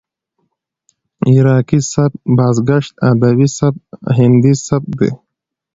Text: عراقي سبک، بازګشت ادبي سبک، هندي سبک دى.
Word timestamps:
عراقي 1.31 1.79
سبک، 1.93 2.13
بازګشت 2.37 2.93
ادبي 3.09 3.47
سبک، 3.57 3.81
هندي 4.17 4.53
سبک 4.67 4.91
دى. 4.99 5.09